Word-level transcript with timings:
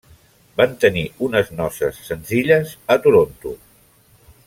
Van 0.61 0.71
tenir 0.85 1.03
unes 1.27 1.51
noces 1.59 2.01
senzilles 2.09 2.73
a 2.97 3.01
Toronto. 3.07 3.57